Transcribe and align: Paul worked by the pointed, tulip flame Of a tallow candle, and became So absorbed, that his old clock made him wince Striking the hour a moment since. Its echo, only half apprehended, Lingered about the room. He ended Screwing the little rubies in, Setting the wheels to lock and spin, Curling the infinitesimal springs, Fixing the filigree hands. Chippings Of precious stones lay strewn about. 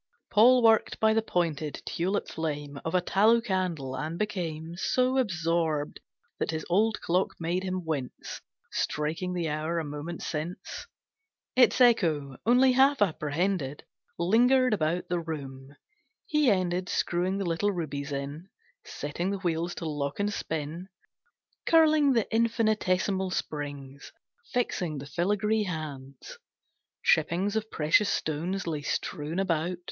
Paul 0.31 0.63
worked 0.63 0.99
by 0.99 1.13
the 1.13 1.21
pointed, 1.21 1.83
tulip 1.85 2.27
flame 2.27 2.81
Of 2.83 2.95
a 2.95 3.01
tallow 3.01 3.39
candle, 3.39 3.95
and 3.95 4.17
became 4.17 4.75
So 4.75 5.19
absorbed, 5.19 5.99
that 6.39 6.49
his 6.49 6.65
old 6.71 6.99
clock 7.01 7.35
made 7.39 7.61
him 7.63 7.85
wince 7.85 8.41
Striking 8.71 9.35
the 9.35 9.47
hour 9.47 9.77
a 9.77 9.83
moment 9.85 10.23
since. 10.23 10.87
Its 11.55 11.79
echo, 11.79 12.35
only 12.47 12.71
half 12.71 12.99
apprehended, 13.03 13.83
Lingered 14.17 14.73
about 14.73 15.07
the 15.07 15.19
room. 15.19 15.75
He 16.25 16.49
ended 16.49 16.89
Screwing 16.89 17.37
the 17.37 17.45
little 17.45 17.71
rubies 17.71 18.11
in, 18.11 18.49
Setting 18.83 19.29
the 19.29 19.37
wheels 19.37 19.75
to 19.75 19.85
lock 19.87 20.19
and 20.19 20.33
spin, 20.33 20.87
Curling 21.67 22.13
the 22.13 22.27
infinitesimal 22.33 23.29
springs, 23.29 24.11
Fixing 24.51 24.97
the 24.97 25.05
filigree 25.05 25.65
hands. 25.65 26.39
Chippings 27.03 27.55
Of 27.55 27.69
precious 27.69 28.09
stones 28.09 28.65
lay 28.65 28.81
strewn 28.81 29.37
about. 29.37 29.77